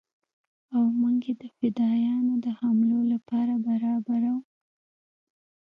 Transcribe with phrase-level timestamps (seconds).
[0.73, 4.35] او موږ يې د فدايانو د حملو لپاره برابرو.